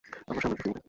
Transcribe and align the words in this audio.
আমার 0.29 0.41
সাম্রাজ্য 0.43 0.59
ফিরিয়ে 0.61 0.73
দে। 0.75 0.79